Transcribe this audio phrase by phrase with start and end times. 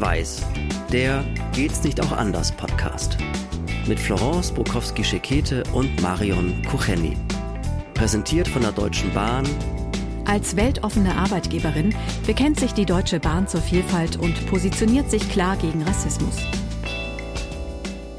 [0.00, 0.42] Schwarz-Weiß,
[0.92, 3.18] der Geht's nicht auch anders Podcast.
[3.86, 7.16] Mit Florence Bukowski-Schekete und Marion Kucheni.
[7.94, 9.46] Präsentiert von der Deutschen Bahn.
[10.24, 11.94] Als weltoffene Arbeitgeberin
[12.26, 16.36] bekennt sich die Deutsche Bahn zur Vielfalt und positioniert sich klar gegen Rassismus.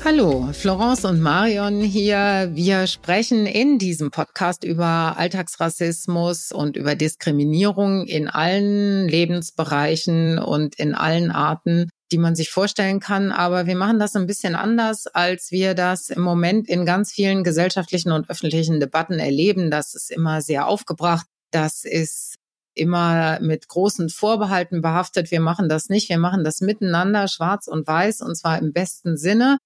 [0.04, 2.50] Hallo, Florence und Marion hier.
[2.54, 10.96] Wir sprechen in diesem Podcast über Alltagsrassismus und über Diskriminierung in allen Lebensbereichen und in
[10.96, 13.32] allen Arten, die man sich vorstellen kann.
[13.32, 17.44] Aber wir machen das ein bisschen anders, als wir das im Moment in ganz vielen
[17.44, 19.70] gesellschaftlichen und öffentlichen Debatten erleben.
[19.70, 21.28] Das ist immer sehr aufgebracht.
[21.52, 22.38] Das ist
[22.74, 25.30] immer mit großen Vorbehalten behaftet.
[25.30, 26.10] Wir machen das nicht.
[26.10, 29.58] Wir machen das miteinander, schwarz und weiß, und zwar im besten Sinne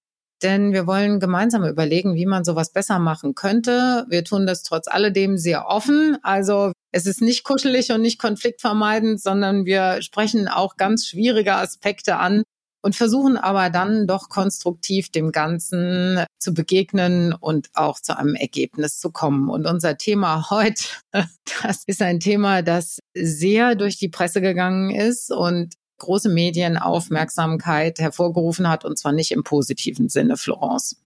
[0.42, 4.06] denn wir wollen gemeinsam überlegen, wie man sowas besser machen könnte.
[4.08, 6.18] Wir tun das trotz alledem sehr offen.
[6.22, 12.16] Also es ist nicht kuschelig und nicht konfliktvermeidend, sondern wir sprechen auch ganz schwierige Aspekte
[12.16, 12.42] an
[12.86, 19.00] und versuchen aber dann doch konstruktiv dem Ganzen zu begegnen und auch zu einem Ergebnis
[19.00, 19.50] zu kommen.
[19.50, 20.84] Und unser Thema heute,
[21.62, 28.68] das ist ein Thema, das sehr durch die Presse gegangen ist und große Medienaufmerksamkeit hervorgerufen
[28.68, 30.96] hat, und zwar nicht im positiven Sinne, Florence.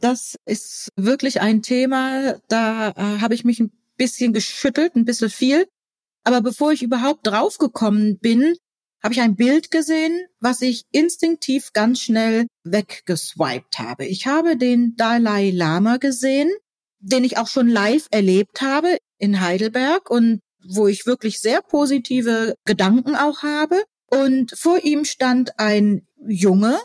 [0.00, 5.30] Das ist wirklich ein Thema, da äh, habe ich mich ein bisschen geschüttelt, ein bisschen
[5.30, 5.66] viel.
[6.24, 8.54] Aber bevor ich überhaupt draufgekommen bin,
[9.02, 14.06] habe ich ein Bild gesehen, was ich instinktiv ganz schnell weggeswiped habe.
[14.06, 16.50] Ich habe den Dalai Lama gesehen,
[16.98, 22.54] den ich auch schon live erlebt habe in Heidelberg und wo ich wirklich sehr positive
[22.66, 23.82] Gedanken auch habe.
[24.10, 26.78] Und vor ihm stand ein Junge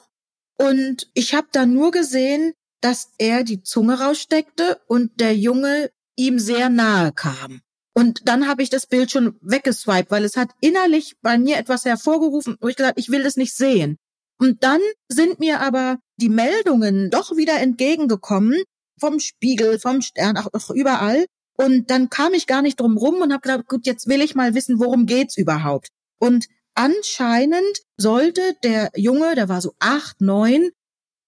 [0.57, 6.39] und ich habe dann nur gesehen, dass er die Zunge raussteckte und der Junge ihm
[6.39, 7.61] sehr nahe kam.
[7.93, 11.85] Und dann habe ich das Bild schon weggeswiped, weil es hat innerlich bei mir etwas
[11.85, 13.97] hervorgerufen, wo ich gesagt, ich will das nicht sehen.
[14.37, 18.61] Und dann sind mir aber die Meldungen doch wieder entgegengekommen,
[18.99, 21.25] vom Spiegel, vom Stern, auch, auch überall.
[21.57, 24.35] Und dann kam ich gar nicht drum rum und habe gedacht, gut, jetzt will ich
[24.35, 25.87] mal wissen, worum geht's überhaupt.
[26.19, 30.71] Und anscheinend sollte der Junge, der war so acht, neun,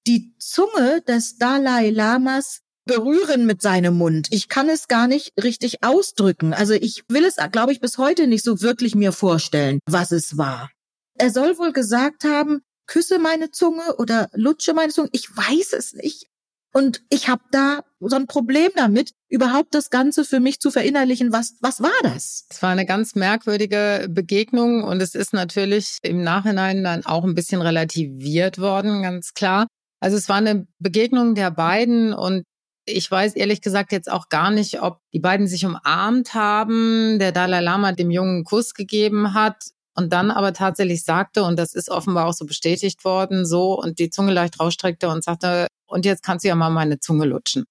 [0.06, 4.28] die Zunge des Dalai Lamas berühren mit seinem Mund.
[4.31, 6.53] Ich kann es gar nicht richtig ausdrücken.
[6.53, 10.38] Also ich will es, glaube ich, bis heute nicht so wirklich mir vorstellen, was es
[10.38, 10.72] war.
[11.19, 15.09] Er soll wohl gesagt haben, küsse meine Zunge oder lutsche meine Zunge.
[15.12, 16.28] Ich weiß es nicht.
[16.77, 21.33] Und ich habe da so ein Problem damit, überhaupt das Ganze für mich zu verinnerlichen.
[21.33, 22.45] Was, was war das?
[22.51, 27.33] Es war eine ganz merkwürdige Begegnung und es ist natürlich im Nachhinein dann auch ein
[27.33, 29.66] bisschen relativiert worden, ganz klar.
[29.99, 32.43] Also es war eine Begegnung der beiden und
[32.85, 37.31] ich weiß ehrlich gesagt jetzt auch gar nicht, ob die beiden sich umarmt haben, der
[37.31, 39.63] Dalai Lama dem Jungen Kuss gegeben hat
[39.95, 43.97] und dann aber tatsächlich sagte, und das ist offenbar auch so bestätigt worden, so und
[43.97, 47.65] die Zunge leicht rausstreckte und sagte, und jetzt kannst du ja mal meine Zunge lutschen.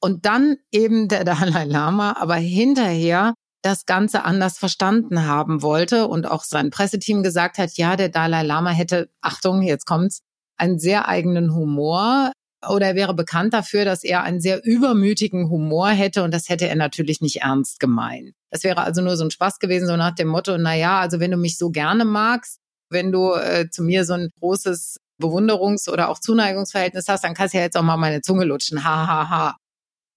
[0.00, 6.26] Und dann eben der Dalai Lama, aber hinterher das Ganze anders verstanden haben wollte und
[6.26, 10.20] auch sein Presseteam gesagt hat, ja, der Dalai Lama hätte, Achtung, jetzt kommt's,
[10.56, 12.32] einen sehr eigenen Humor
[12.66, 16.68] oder er wäre bekannt dafür, dass er einen sehr übermütigen Humor hätte und das hätte
[16.68, 18.34] er natürlich nicht ernst gemeint.
[18.50, 21.20] Das wäre also nur so ein Spaß gewesen, so nach dem Motto, na ja, also
[21.20, 22.58] wenn du mich so gerne magst,
[22.90, 27.54] wenn du äh, zu mir so ein großes Bewunderungs- oder auch Zuneigungsverhältnis hast, dann kannst
[27.54, 28.84] du ja jetzt auch mal meine Zunge lutschen.
[28.84, 29.56] Ha, ha, ha.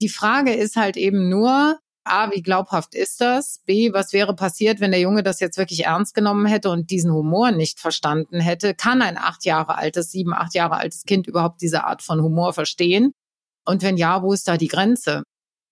[0.01, 3.61] Die Frage ist halt eben nur, A, wie glaubhaft ist das?
[3.65, 7.13] B, was wäre passiert, wenn der Junge das jetzt wirklich ernst genommen hätte und diesen
[7.13, 8.73] Humor nicht verstanden hätte?
[8.73, 12.53] Kann ein acht Jahre altes, sieben, acht Jahre altes Kind überhaupt diese Art von Humor
[12.53, 13.13] verstehen?
[13.65, 15.23] Und wenn ja, wo ist da die Grenze?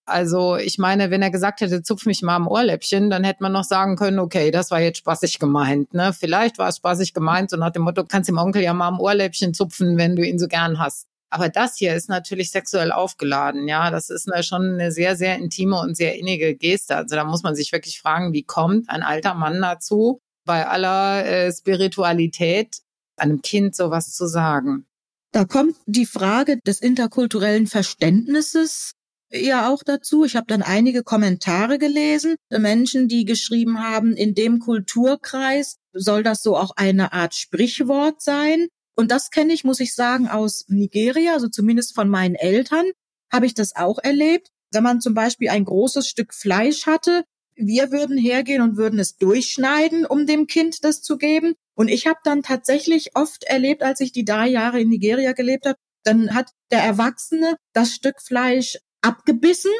[0.09, 3.51] Also ich meine, wenn er gesagt hätte, zupf mich mal am Ohrläppchen, dann hätte man
[3.51, 5.93] noch sagen können, okay, das war jetzt spaßig gemeint.
[5.93, 6.13] Ne?
[6.13, 8.99] Vielleicht war es spaßig gemeint, so nach dem Motto, kannst dem Onkel ja mal am
[8.99, 11.07] Ohrläppchen zupfen, wenn du ihn so gern hast.
[11.31, 13.91] Aber das hier ist natürlich sexuell aufgeladen, ja.
[13.91, 16.95] Das ist eine, schon eine sehr, sehr intime und sehr innige Geste.
[16.95, 21.25] Also da muss man sich wirklich fragen, wie kommt ein alter Mann dazu, bei aller
[21.25, 22.79] äh, Spiritualität
[23.17, 24.85] einem Kind sowas zu sagen?
[25.31, 28.93] Da kommt die Frage des interkulturellen Verständnisses
[29.31, 30.23] ja auch dazu.
[30.25, 36.41] Ich habe dann einige Kommentare gelesen, Menschen, die geschrieben haben, in dem Kulturkreis soll das
[36.41, 38.67] so auch eine Art Sprichwort sein.
[38.95, 42.85] Und das kenne ich, muss ich sagen, aus Nigeria, also zumindest von meinen Eltern,
[43.31, 44.49] habe ich das auch erlebt.
[44.71, 47.23] Wenn man zum Beispiel ein großes Stück Fleisch hatte,
[47.55, 51.55] wir würden hergehen und würden es durchschneiden, um dem Kind das zu geben.
[51.75, 55.65] Und ich habe dann tatsächlich oft erlebt, als ich die drei Jahre in Nigeria gelebt
[55.65, 59.71] habe, dann hat der Erwachsene das Stück Fleisch abgebissen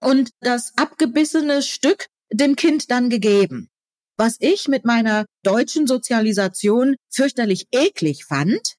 [0.00, 3.68] und das abgebissene Stück dem Kind dann gegeben.
[4.16, 8.76] was ich mit meiner deutschen Sozialisation fürchterlich eklig fand.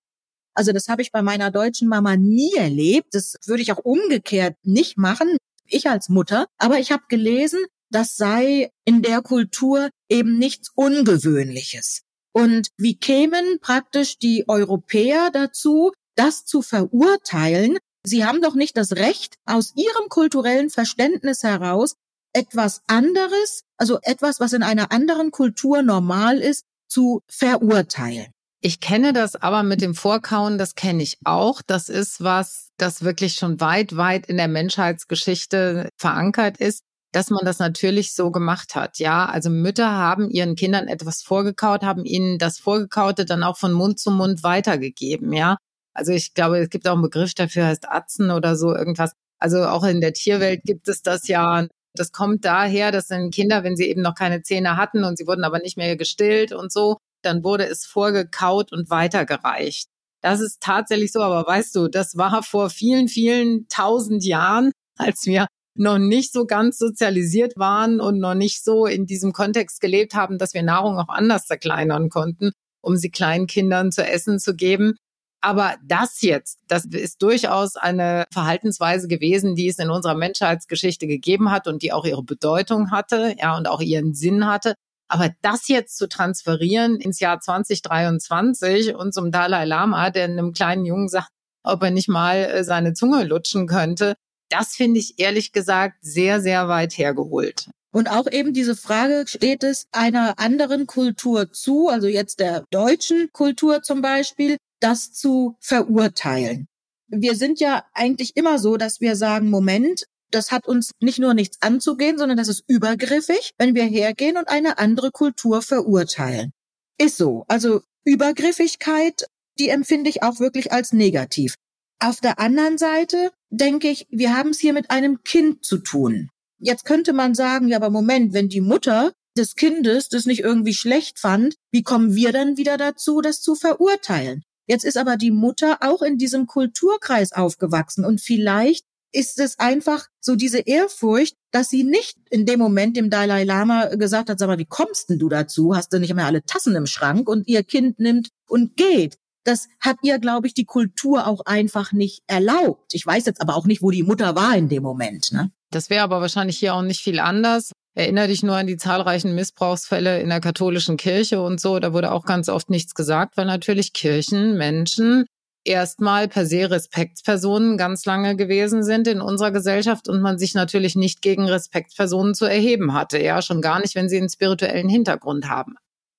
[0.53, 3.07] Also das habe ich bei meiner deutschen Mama nie erlebt.
[3.11, 5.37] Das würde ich auch umgekehrt nicht machen,
[5.67, 6.45] ich als Mutter.
[6.57, 7.59] Aber ich habe gelesen,
[7.89, 12.03] das sei in der Kultur eben nichts Ungewöhnliches.
[12.31, 17.77] Und wie kämen praktisch die Europäer dazu, das zu verurteilen?
[18.05, 21.95] Sie haben doch nicht das Recht, aus ihrem kulturellen Verständnis heraus
[22.33, 28.27] etwas anderes, also etwas, was in einer anderen Kultur normal ist, zu verurteilen.
[28.59, 31.61] Ich kenne das aber mit dem Vorkauen, das kenne ich auch.
[31.65, 36.81] Das ist was, das wirklich schon weit, weit in der Menschheitsgeschichte verankert ist
[37.13, 38.99] dass man das natürlich so gemacht hat.
[38.99, 43.71] Ja, also Mütter haben ihren Kindern etwas vorgekaut, haben ihnen das Vorgekaute dann auch von
[43.71, 45.31] Mund zu Mund weitergegeben.
[45.31, 45.57] Ja,
[45.93, 49.13] also ich glaube, es gibt auch einen Begriff dafür, heißt Atzen oder so irgendwas.
[49.39, 51.67] Also auch in der Tierwelt gibt es das ja.
[51.95, 55.27] Das kommt daher, dass dann Kinder, wenn sie eben noch keine Zähne hatten und sie
[55.27, 59.87] wurden aber nicht mehr gestillt und so, dann wurde es vorgekaut und weitergereicht.
[60.21, 65.25] Das ist tatsächlich so, aber weißt du, das war vor vielen, vielen tausend Jahren, als
[65.25, 70.13] wir noch nicht so ganz sozialisiert waren und noch nicht so in diesem Kontext gelebt
[70.13, 72.51] haben, dass wir Nahrung auch anders zerkleinern konnten,
[72.81, 74.95] um sie kleinen Kindern zu essen zu geben.
[75.43, 81.51] Aber das jetzt, das ist durchaus eine Verhaltensweise gewesen, die es in unserer Menschheitsgeschichte gegeben
[81.51, 84.73] hat und die auch ihre Bedeutung hatte, ja, und auch ihren Sinn hatte.
[85.09, 90.85] Aber das jetzt zu transferieren ins Jahr 2023 und zum Dalai Lama, der einem kleinen
[90.85, 91.27] Jungen sagt,
[91.65, 94.15] ob er nicht mal äh, seine Zunge lutschen könnte,
[94.49, 97.69] das finde ich ehrlich gesagt sehr, sehr weit hergeholt.
[97.91, 103.29] Und auch eben diese Frage, steht es einer anderen Kultur zu, also jetzt der deutschen
[103.33, 106.67] Kultur zum Beispiel, das zu verurteilen?
[107.07, 111.33] Wir sind ja eigentlich immer so, dass wir sagen, Moment, das hat uns nicht nur
[111.33, 116.51] nichts anzugehen, sondern das ist übergriffig, wenn wir hergehen und eine andere Kultur verurteilen.
[116.97, 117.45] Ist so.
[117.47, 119.25] Also Übergriffigkeit,
[119.59, 121.55] die empfinde ich auch wirklich als negativ.
[121.99, 126.29] Auf der anderen Seite denke ich, wir haben es hier mit einem Kind zu tun.
[126.59, 130.73] Jetzt könnte man sagen, ja, aber Moment, wenn die Mutter des Kindes das nicht irgendwie
[130.73, 134.43] schlecht fand, wie kommen wir dann wieder dazu, das zu verurteilen?
[134.67, 140.07] Jetzt ist aber die Mutter auch in diesem Kulturkreis aufgewachsen und vielleicht ist es einfach
[140.19, 144.47] so diese Ehrfurcht, dass sie nicht in dem Moment dem Dalai Lama gesagt hat, sag
[144.47, 145.75] mal, wie kommst denn du dazu?
[145.75, 149.17] Hast du nicht mehr alle Tassen im Schrank und ihr Kind nimmt und geht?
[149.43, 152.93] Das hat ihr, glaube ich, die Kultur auch einfach nicht erlaubt.
[152.93, 155.31] Ich weiß jetzt aber auch nicht, wo die Mutter war in dem Moment.
[155.31, 155.51] Ne?
[155.69, 157.71] Das wäre aber wahrscheinlich hier auch nicht viel anders.
[157.95, 161.79] Erinnere dich nur an die zahlreichen Missbrauchsfälle in der katholischen Kirche und so.
[161.79, 165.25] Da wurde auch ganz oft nichts gesagt, weil natürlich Kirchen, Menschen
[165.65, 170.95] erstmal per se Respektspersonen ganz lange gewesen sind in unserer Gesellschaft und man sich natürlich
[170.95, 173.21] nicht gegen Respektspersonen zu erheben hatte.
[173.21, 175.75] Ja, schon gar nicht, wenn sie einen spirituellen Hintergrund haben.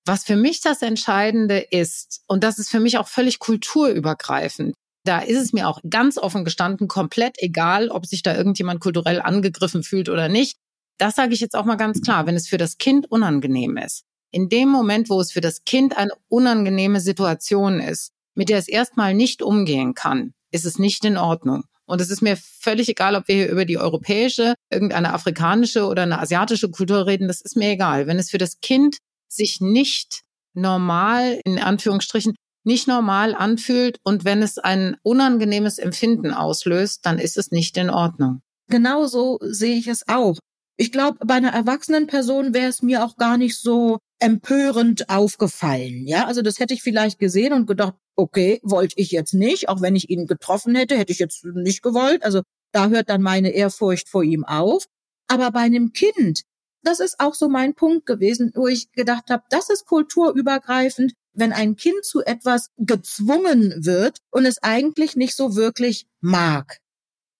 [0.06, 4.75] Was für mich das Entscheidende ist, und das ist für mich auch völlig kulturübergreifend,
[5.05, 9.21] da ist es mir auch ganz offen gestanden, komplett egal, ob sich da irgendjemand kulturell
[9.21, 10.56] angegriffen fühlt oder nicht.
[10.99, 14.05] Das sage ich jetzt auch mal ganz klar, wenn es für das Kind unangenehm ist.
[14.31, 18.69] In dem Moment, wo es für das Kind eine unangenehme Situation ist, mit der es
[18.69, 21.64] erstmal nicht umgehen kann, ist es nicht in Ordnung.
[21.87, 26.02] Und es ist mir völlig egal, ob wir hier über die europäische, irgendeine afrikanische oder
[26.02, 28.06] eine asiatische Kultur reden, das ist mir egal.
[28.06, 28.99] Wenn es für das Kind
[29.29, 30.23] sich nicht
[30.54, 37.37] normal, in Anführungsstrichen, nicht normal anfühlt und wenn es ein unangenehmes Empfinden auslöst, dann ist
[37.37, 38.40] es nicht in Ordnung.
[38.68, 40.38] Genau so sehe ich es auch.
[40.76, 46.07] Ich glaube, bei einer erwachsenen Person wäre es mir auch gar nicht so empörend aufgefallen.
[46.07, 49.83] Ja, also das hätte ich vielleicht gesehen und gedacht, okay, wollte ich jetzt nicht, auch
[49.83, 52.25] wenn ich ihn getroffen hätte, hätte ich jetzt nicht gewollt.
[52.25, 54.87] Also da hört dann meine Ehrfurcht vor ihm auf.
[55.28, 56.43] Aber bei einem Kind,
[56.83, 61.52] das ist auch so mein Punkt gewesen, wo ich gedacht habe, das ist kulturübergreifend, wenn
[61.52, 66.78] ein Kind zu etwas gezwungen wird und es eigentlich nicht so wirklich mag.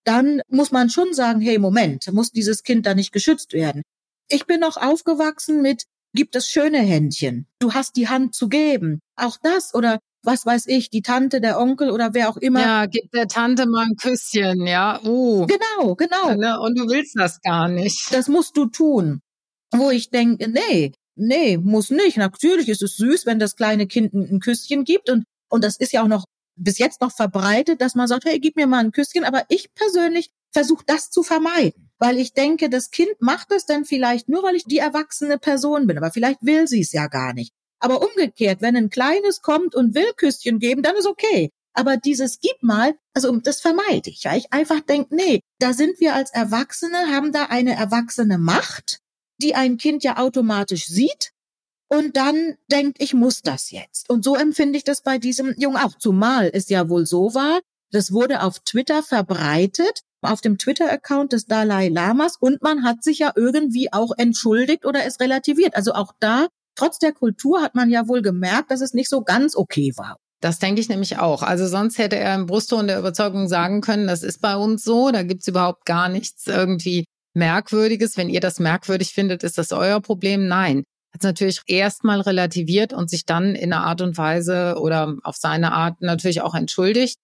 [0.05, 3.83] Dann muss man schon sagen, hey, Moment, muss dieses Kind da nicht geschützt werden.
[4.29, 7.47] Ich bin noch aufgewachsen mit, gibt es schöne Händchen.
[7.59, 9.01] Du hast die Hand zu geben.
[9.17, 12.61] Auch das oder was weiß ich, die Tante, der Onkel oder wer auch immer.
[12.61, 15.01] Ja, gib der Tante mal ein Küsschen, ja.
[15.05, 15.47] Uh.
[15.47, 16.35] Genau, genau.
[16.35, 18.09] Ne, und du willst das gar nicht.
[18.11, 19.21] Das musst du tun
[19.79, 22.17] wo ich denke, nee, nee, muss nicht.
[22.17, 25.93] Natürlich ist es süß, wenn das kleine Kind ein, Küsschen gibt und, und das ist
[25.93, 26.25] ja auch noch
[26.57, 29.73] bis jetzt noch verbreitet, dass man sagt, hey, gib mir mal ein Küsschen, aber ich
[29.75, 34.43] persönlich versuche das zu vermeiden, weil ich denke, das Kind macht es dann vielleicht nur,
[34.43, 37.53] weil ich die erwachsene Person bin, aber vielleicht will sie es ja gar nicht.
[37.81, 41.51] Aber umgekehrt, wenn ein Kleines kommt und will Küsschen geben, dann ist okay.
[41.75, 45.99] Aber dieses Gib mal, also das vermeide ich, weil ich einfach denke, nee, da sind
[45.99, 49.01] wir als Erwachsene, haben da eine erwachsene Macht
[49.39, 51.33] die ein Kind ja automatisch sieht
[51.89, 54.11] und dann denkt, ich muss das jetzt.
[54.11, 55.95] Und so empfinde ich das bei diesem Jungen auch.
[55.99, 57.61] Zumal es ja wohl so war,
[57.91, 63.21] das wurde auf Twitter verbreitet, auf dem Twitter-Account des Dalai Lamas und man hat sich
[63.21, 65.77] ja irgendwie auch entschuldigt oder es relativiert.
[65.77, 69.23] Also auch da, trotz der Kultur, hat man ja wohl gemerkt, dass es nicht so
[69.23, 70.17] ganz okay war.
[70.41, 71.43] Das denke ich nämlich auch.
[71.43, 75.11] Also sonst hätte er im Brustton der Überzeugung sagen können, das ist bei uns so,
[75.11, 78.17] da gibt's überhaupt gar nichts irgendwie Merkwürdiges.
[78.17, 80.47] Wenn ihr das merkwürdig findet, ist das euer Problem.
[80.47, 80.85] Nein.
[81.15, 85.37] Hat es natürlich erstmal relativiert und sich dann in einer Art und Weise oder auf
[85.37, 87.19] seine Art natürlich auch entschuldigt.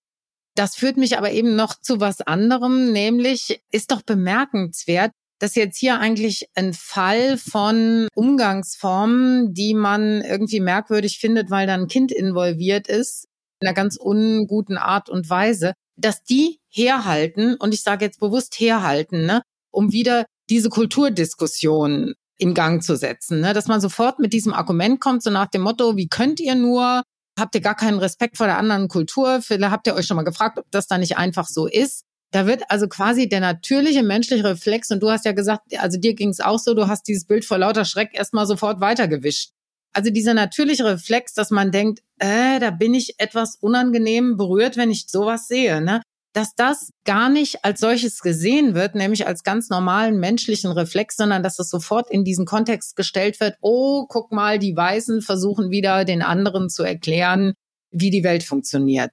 [0.55, 5.77] Das führt mich aber eben noch zu was anderem, nämlich ist doch bemerkenswert, dass jetzt
[5.77, 12.13] hier eigentlich ein Fall von Umgangsformen, die man irgendwie merkwürdig findet, weil da ein Kind
[12.13, 13.27] involviert ist,
[13.61, 18.55] in einer ganz unguten Art und Weise, dass die herhalten, und ich sage jetzt bewusst
[18.61, 19.43] herhalten, ne,
[19.73, 23.53] um wieder diese Kulturdiskussion in Gang zu setzen, ne?
[23.53, 27.03] dass man sofort mit diesem Argument kommt, so nach dem Motto, wie könnt ihr nur,
[27.39, 30.25] habt ihr gar keinen Respekt vor der anderen Kultur, vielleicht habt ihr euch schon mal
[30.25, 32.05] gefragt, ob das da nicht einfach so ist.
[32.33, 36.15] Da wird also quasi der natürliche menschliche Reflex, und du hast ja gesagt, also dir
[36.15, 39.51] ging es auch so, du hast dieses Bild vor lauter Schreck erstmal sofort weitergewischt.
[39.93, 44.91] Also dieser natürliche Reflex, dass man denkt, äh, da bin ich etwas unangenehm berührt, wenn
[44.91, 45.81] ich sowas sehe.
[45.81, 46.03] Ne?
[46.33, 51.43] Dass das gar nicht als solches gesehen wird, nämlich als ganz normalen menschlichen Reflex, sondern
[51.43, 56.05] dass es sofort in diesen Kontext gestellt wird, oh, guck mal, die Weißen versuchen wieder
[56.05, 57.55] den anderen zu erklären,
[57.91, 59.11] wie die Welt funktioniert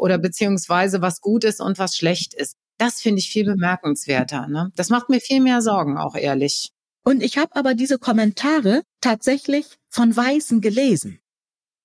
[0.00, 2.56] oder beziehungsweise was gut ist und was schlecht ist.
[2.78, 4.48] Das finde ich viel bemerkenswerter.
[4.48, 4.72] Ne?
[4.74, 6.72] Das macht mir viel mehr Sorgen, auch ehrlich.
[7.04, 11.20] Und ich habe aber diese Kommentare tatsächlich von Weißen gelesen.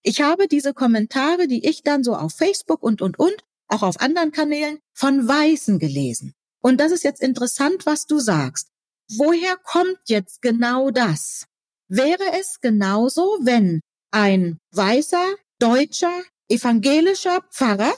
[0.01, 3.99] Ich habe diese Kommentare, die ich dann so auf Facebook und, und, und auch auf
[3.99, 6.33] anderen Kanälen, von Weißen gelesen.
[6.61, 8.69] Und das ist jetzt interessant, was du sagst.
[9.17, 11.45] Woher kommt jetzt genau das?
[11.87, 13.81] Wäre es genauso, wenn
[14.11, 17.93] ein weißer, deutscher, evangelischer Pfarrer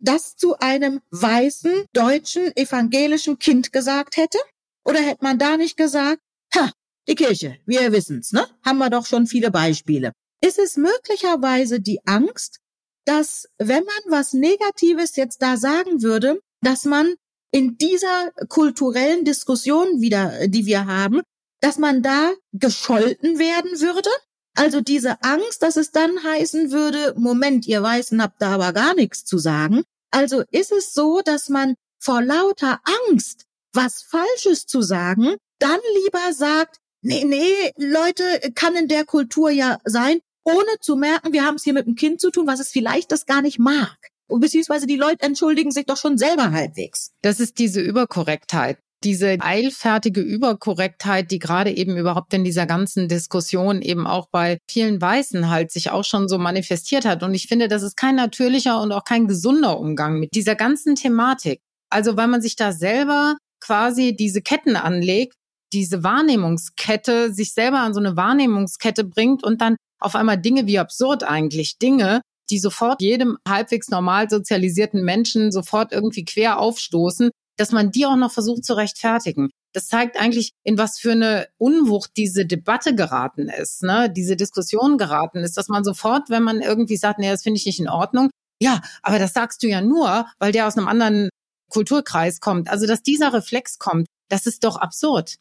[0.00, 4.38] das zu einem weißen, deutschen, evangelischen Kind gesagt hätte?
[4.84, 6.20] Oder hätte man da nicht gesagt,
[6.54, 6.72] ha,
[7.08, 8.46] die Kirche, wir wissen's, ne?
[8.64, 10.12] Haben wir doch schon viele Beispiele.
[10.40, 12.60] Ist es möglicherweise die Angst,
[13.08, 17.14] dass wenn man was Negatives jetzt da sagen würde, dass man
[17.50, 21.22] in dieser kulturellen Diskussion wieder, die wir haben,
[21.62, 24.10] dass man da gescholten werden würde?
[24.54, 28.94] Also diese Angst, dass es dann heißen würde, Moment, ihr Weißen habt da aber gar
[28.94, 29.84] nichts zu sagen.
[30.10, 36.32] Also ist es so, dass man vor lauter Angst, was Falsches zu sagen, dann lieber
[36.34, 41.56] sagt, nee, nee, Leute, kann in der Kultur ja sein, ohne zu merken, wir haben
[41.56, 43.96] es hier mit einem Kind zu tun, was es vielleicht das gar nicht mag.
[44.28, 47.12] Beziehungsweise die Leute entschuldigen sich doch schon selber halbwegs.
[47.22, 53.80] Das ist diese Überkorrektheit diese eilfertige Überkorrektheit, die gerade eben überhaupt in dieser ganzen Diskussion
[53.80, 57.22] eben auch bei vielen Weißen halt sich auch schon so manifestiert hat.
[57.22, 60.96] Und ich finde, das ist kein natürlicher und auch kein gesunder Umgang mit dieser ganzen
[60.96, 61.60] Thematik.
[61.90, 65.34] Also weil man sich da selber quasi diese Ketten anlegt,
[65.72, 70.78] diese Wahrnehmungskette, sich selber an so eine Wahrnehmungskette bringt und dann auf einmal Dinge wie
[70.78, 77.72] absurd eigentlich, Dinge, die sofort jedem halbwegs normal sozialisierten Menschen sofort irgendwie quer aufstoßen, dass
[77.72, 79.50] man die auch noch versucht zu rechtfertigen.
[79.74, 84.10] Das zeigt eigentlich, in was für eine Unwucht diese Debatte geraten ist, ne?
[84.10, 87.66] diese Diskussion geraten ist, dass man sofort, wenn man irgendwie sagt, nee, das finde ich
[87.66, 88.30] nicht in Ordnung,
[88.62, 91.28] ja, aber das sagst du ja nur, weil der aus einem anderen
[91.70, 92.70] Kulturkreis kommt.
[92.70, 95.36] Also, dass dieser Reflex kommt, das ist doch absurd.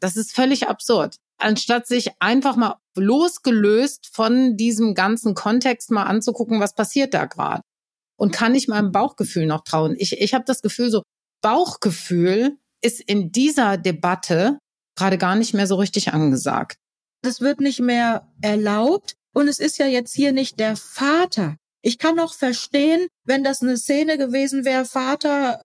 [0.00, 6.60] Das ist völlig absurd anstatt sich einfach mal losgelöst von diesem ganzen Kontext mal anzugucken,
[6.60, 7.62] was passiert da gerade.
[8.18, 9.94] Und kann ich meinem Bauchgefühl noch trauen?
[9.98, 11.02] Ich, ich habe das Gefühl, so
[11.40, 14.58] Bauchgefühl ist in dieser Debatte
[14.96, 16.76] gerade gar nicht mehr so richtig angesagt.
[17.22, 19.14] Das wird nicht mehr erlaubt.
[19.34, 21.56] Und es ist ja jetzt hier nicht der Vater.
[21.82, 25.62] Ich kann auch verstehen, wenn das eine Szene gewesen wäre, Vater,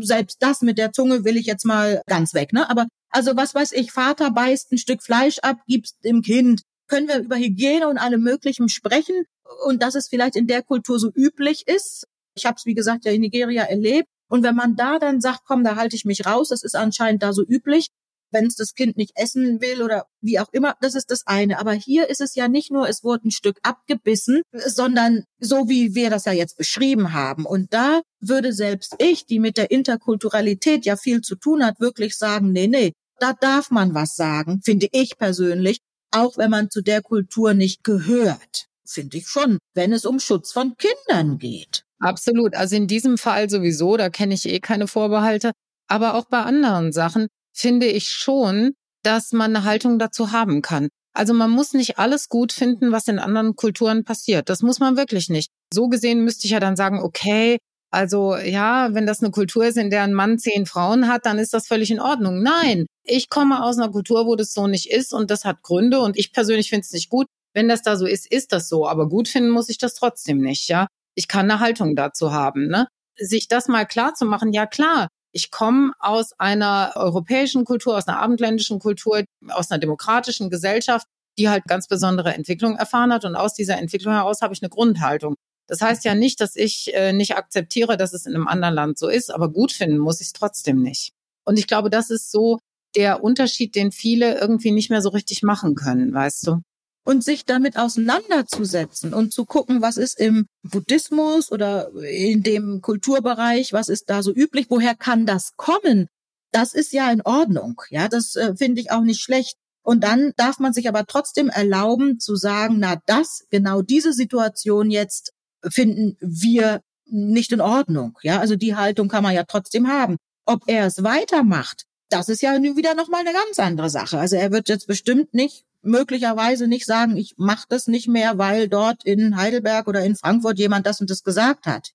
[0.00, 2.68] selbst das mit der Zunge will ich jetzt mal ganz weg, ne?
[2.68, 6.60] Aber also was weiß ich, Vater beißt ein Stück Fleisch ab, gibt's dem Kind.
[6.86, 9.24] Können wir über Hygiene und allem Möglichen sprechen
[9.64, 12.04] und dass es vielleicht in der Kultur so üblich ist.
[12.34, 14.08] Ich habe es, wie gesagt, ja in Nigeria erlebt.
[14.28, 17.22] Und wenn man da dann sagt, komm, da halte ich mich raus, das ist anscheinend
[17.22, 17.86] da so üblich,
[18.32, 21.58] wenn es das Kind nicht essen will oder wie auch immer, das ist das eine.
[21.58, 25.94] Aber hier ist es ja nicht nur, es wurde ein Stück abgebissen, sondern so wie
[25.94, 27.46] wir das ja jetzt beschrieben haben.
[27.46, 32.16] Und da würde selbst ich, die mit der Interkulturalität ja viel zu tun hat, wirklich
[32.18, 35.78] sagen, nee, nee, da darf man was sagen, finde ich persönlich,
[36.10, 38.66] auch wenn man zu der Kultur nicht gehört.
[38.86, 41.84] Finde ich schon, wenn es um Schutz von Kindern geht.
[41.98, 42.54] Absolut.
[42.54, 45.52] Also in diesem Fall sowieso, da kenne ich eh keine Vorbehalte.
[45.88, 50.88] Aber auch bei anderen Sachen finde ich schon, dass man eine Haltung dazu haben kann.
[51.14, 54.50] Also man muss nicht alles gut finden, was in anderen Kulturen passiert.
[54.50, 55.50] Das muss man wirklich nicht.
[55.72, 57.58] So gesehen müsste ich ja dann sagen, okay,
[57.90, 61.38] also ja, wenn das eine Kultur ist, in der ein Mann zehn Frauen hat, dann
[61.38, 62.42] ist das völlig in Ordnung.
[62.42, 66.00] Nein, ich komme aus einer Kultur, wo das so nicht ist und das hat Gründe
[66.00, 67.26] und ich persönlich finde es nicht gut.
[67.54, 68.86] Wenn das da so ist, ist das so.
[68.86, 70.88] Aber gut finden muss ich das trotzdem nicht, ja.
[71.14, 72.88] Ich kann eine Haltung dazu haben, ne?
[73.18, 78.08] Sich das mal klar zu machen, ja klar, ich komme aus einer europäischen Kultur, aus
[78.08, 81.06] einer abendländischen Kultur, aus einer demokratischen Gesellschaft,
[81.38, 83.24] die halt ganz besondere Entwicklung erfahren hat.
[83.26, 85.34] Und aus dieser Entwicklung heraus habe ich eine Grundhaltung.
[85.68, 88.98] Das heißt ja nicht, dass ich äh, nicht akzeptiere, dass es in einem anderen Land
[88.98, 91.12] so ist, aber gut finden muss ich es trotzdem nicht.
[91.44, 92.58] Und ich glaube, das ist so
[92.94, 96.60] der Unterschied, den viele irgendwie nicht mehr so richtig machen können, weißt du?
[97.04, 103.72] Und sich damit auseinanderzusetzen und zu gucken, was ist im Buddhismus oder in dem Kulturbereich,
[103.72, 106.08] was ist da so üblich, woher kann das kommen?
[106.52, 107.80] Das ist ja in Ordnung.
[107.90, 109.56] Ja, das äh, finde ich auch nicht schlecht.
[109.84, 114.90] Und dann darf man sich aber trotzdem erlauben zu sagen, na das, genau diese Situation
[114.90, 115.32] jetzt
[115.64, 118.18] finden wir nicht in Ordnung.
[118.22, 120.16] Ja, also die Haltung kann man ja trotzdem haben.
[120.44, 124.18] Ob er es weitermacht, das ist ja nun wieder nochmal eine ganz andere Sache.
[124.18, 128.68] Also er wird jetzt bestimmt nicht, möglicherweise nicht sagen, ich mache das nicht mehr, weil
[128.68, 131.92] dort in Heidelberg oder in Frankfurt jemand das und das gesagt hat.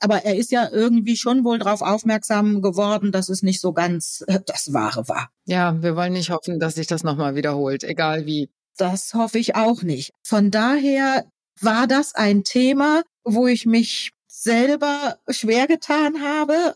[0.00, 4.24] Aber er ist ja irgendwie schon wohl darauf aufmerksam geworden, dass es nicht so ganz
[4.26, 5.30] äh, das Wahre war.
[5.44, 8.50] Ja, wir wollen nicht hoffen, dass sich das nochmal wiederholt, egal wie.
[8.76, 10.10] Das hoffe ich auch nicht.
[10.24, 11.24] Von daher
[11.60, 16.74] war das ein Thema, wo ich mich selber schwer getan habe,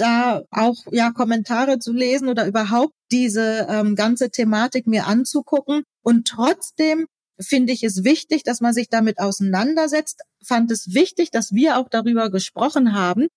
[0.00, 5.82] da auch ja Kommentare zu lesen oder überhaupt diese ähm, ganze Thematik mir anzugucken.
[6.02, 7.06] Und trotzdem
[7.40, 10.22] finde ich es wichtig, dass man sich damit auseinandersetzt.
[10.44, 13.28] Fand es wichtig, dass wir auch darüber gesprochen haben.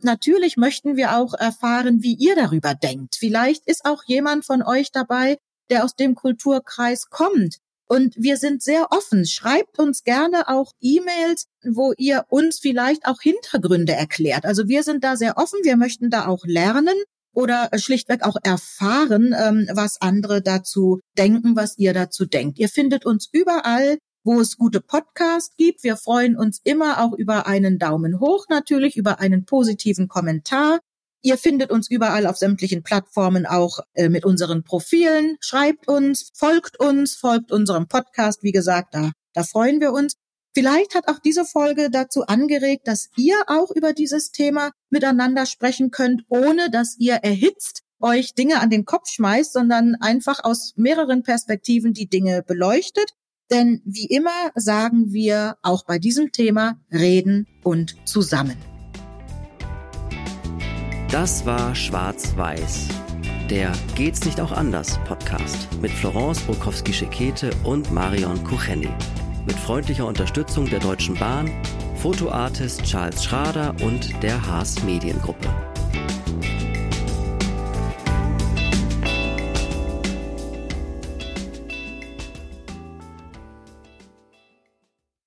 [0.00, 3.16] Natürlich möchten wir auch erfahren, wie ihr darüber denkt.
[3.18, 5.38] Vielleicht ist auch jemand von euch dabei,
[5.70, 7.58] der aus dem Kulturkreis kommt,
[7.88, 9.26] und wir sind sehr offen.
[9.26, 14.44] Schreibt uns gerne auch E-Mails, wo ihr uns vielleicht auch Hintergründe erklärt.
[14.44, 15.60] Also wir sind da sehr offen.
[15.62, 16.94] Wir möchten da auch lernen
[17.32, 22.58] oder schlichtweg auch erfahren, ähm, was andere dazu denken, was ihr dazu denkt.
[22.58, 25.82] Ihr findet uns überall, wo es gute Podcasts gibt.
[25.82, 30.80] Wir freuen uns immer auch über einen Daumen hoch natürlich, über einen positiven Kommentar.
[31.22, 35.36] Ihr findet uns überall auf sämtlichen Plattformen auch äh, mit unseren Profilen.
[35.40, 38.42] Schreibt uns, folgt uns, folgt unserem Podcast.
[38.42, 40.14] Wie gesagt, da, da freuen wir uns.
[40.54, 45.90] Vielleicht hat auch diese Folge dazu angeregt, dass ihr auch über dieses Thema miteinander sprechen
[45.90, 51.22] könnt, ohne dass ihr erhitzt euch Dinge an den Kopf schmeißt, sondern einfach aus mehreren
[51.22, 53.12] Perspektiven die Dinge beleuchtet.
[53.50, 58.77] Denn wie immer sagen wir auch bei diesem Thema reden und zusammen.
[61.10, 62.88] Das war Schwarz-Weiß,
[63.48, 68.90] der Geht's nicht auch anders Podcast mit Florence Brokowski-Schekete und Marion Kucheni.
[69.46, 71.50] Mit freundlicher Unterstützung der Deutschen Bahn,
[71.96, 75.48] Fotoartist Charles Schrader und der Haas Mediengruppe.